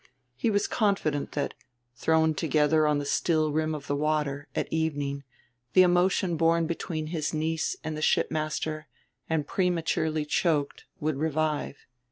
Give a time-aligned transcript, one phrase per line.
[0.35, 1.53] He was confident that,
[1.95, 5.23] thrown together on the still rim of the water, at evening,
[5.73, 8.87] the emotion born between his niece and the shipmaster
[9.29, 11.85] and prematurely choked would revive.